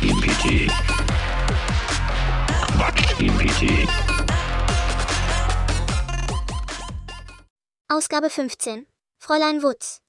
[0.00, 0.70] Quatsch-GPT.
[2.74, 3.88] Quatsch-GPT.
[7.88, 8.86] Ausgabe 15.
[9.18, 10.00] Fräulein Wutz.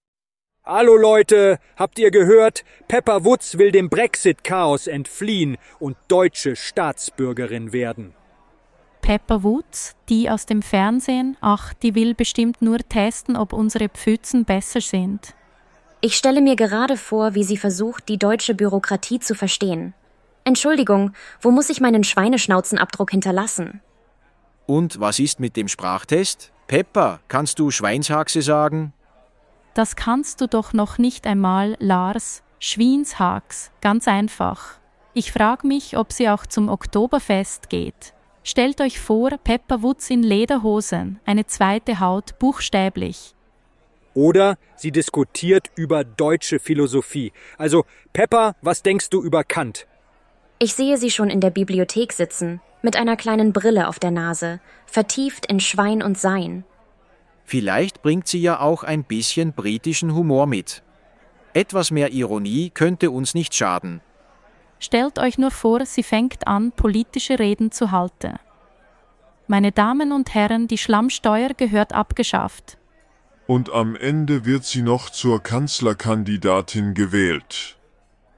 [0.64, 2.64] Hallo Leute, habt ihr gehört?
[2.88, 8.14] Pepper Woods will dem Brexit-Chaos entfliehen und deutsche Staatsbürgerin werden.
[9.02, 14.46] Pepper Woods, die aus dem Fernsehen, ach, die will bestimmt nur testen, ob unsere Pfützen
[14.46, 15.36] besser sind.
[16.04, 19.94] Ich stelle mir gerade vor, wie sie versucht, die deutsche Bürokratie zu verstehen.
[20.44, 23.82] Entschuldigung, wo muss ich meinen Schweineschnauzenabdruck hinterlassen?
[24.66, 26.52] Und was ist mit dem Sprachtest?
[26.66, 28.94] Pepper, kannst du Schweinshaxe sagen?
[29.76, 32.42] Das kannst du doch noch nicht einmal, Lars.
[32.60, 34.80] Schwienshaks, ganz einfach.
[35.14, 38.14] Ich frage mich, ob sie auch zum Oktoberfest geht.
[38.44, 43.36] Stellt euch vor, Pepper Woods in Lederhosen, eine zweite Haut, buchstäblich.
[44.14, 47.32] Oder sie diskutiert über deutsche Philosophie.
[47.58, 49.88] Also, Pepper, was denkst du über Kant?
[50.60, 54.60] Ich sehe sie schon in der Bibliothek sitzen, mit einer kleinen Brille auf der Nase,
[54.86, 56.66] vertieft in Schwein und Sein.
[57.46, 60.84] Vielleicht bringt sie ja auch ein bisschen britischen Humor mit.
[61.54, 64.02] Etwas mehr Ironie könnte uns nicht schaden.
[64.80, 68.40] Stellt euch nur vor, sie fängt an, politische Reden zu halten.
[69.48, 72.78] Meine Damen und Herren, die Schlammsteuer gehört abgeschafft.
[73.48, 77.78] Und am Ende wird sie noch zur Kanzlerkandidatin gewählt.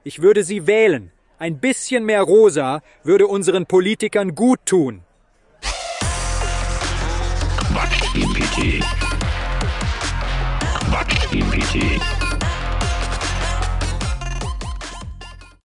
[0.02, 1.10] Ich würde sie wählen.
[1.38, 5.02] Ein bisschen mehr Rosa würde unseren Politikern gut tun.
[7.72, 8.82] Quatsch-GPT.
[10.90, 12.23] Quatsch-GPT.